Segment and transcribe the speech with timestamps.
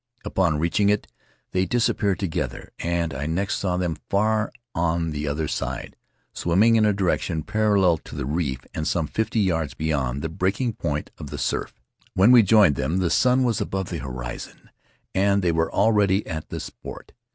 [0.25, 1.05] Upon reaching it
[1.51, 5.95] they disappeared together, and I next saw them far on the other side,
[6.33, 10.73] swimming in a direction parallel to the reef, and some fifty yards beyond the breaking
[10.73, 11.75] point of the surf.
[12.15, 14.71] When we joined them the sun was above the horizon
[15.13, 17.11] and they were already at the sport.